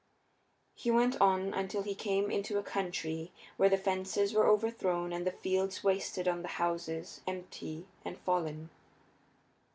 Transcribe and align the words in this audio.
He 0.73 0.89
went 0.89 1.21
on 1.21 1.53
until 1.53 1.83
he 1.83 1.93
came 1.93 2.31
into 2.31 2.57
a 2.57 2.63
country 2.63 3.31
where 3.55 3.69
the 3.69 3.77
fences 3.77 4.33
were 4.33 4.47
overthrown 4.47 5.13
and 5.13 5.27
the 5.27 5.31
fields 5.31 5.83
wasted 5.83 6.27
and 6.27 6.43
the 6.43 6.47
houses 6.57 7.21
empty 7.27 7.85
and 8.03 8.17
fallen. 8.17 8.71